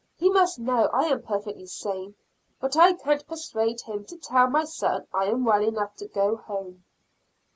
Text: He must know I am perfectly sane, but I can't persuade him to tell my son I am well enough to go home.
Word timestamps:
He 0.17 0.31
must 0.31 0.57
know 0.57 0.85
I 0.91 1.03
am 1.09 1.21
perfectly 1.21 1.67
sane, 1.67 2.15
but 2.59 2.75
I 2.75 2.93
can't 2.93 3.23
persuade 3.27 3.81
him 3.81 4.03
to 4.05 4.17
tell 4.17 4.47
my 4.49 4.63
son 4.63 5.05
I 5.13 5.25
am 5.25 5.45
well 5.45 5.61
enough 5.63 5.95
to 5.97 6.07
go 6.07 6.37
home. 6.37 6.83